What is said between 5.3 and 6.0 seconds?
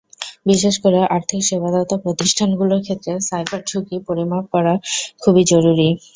জরুরি।